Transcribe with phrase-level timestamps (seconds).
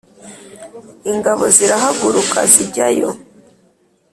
[1.11, 3.09] ingabo zirahaguruka zijyayo